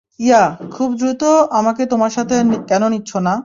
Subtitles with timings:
[0.19, 1.23] Yeah, খুব দ্রুত
[1.51, 2.35] আমাকে তোমার সাথে
[2.69, 3.33] কেনো নিচ্ছ না?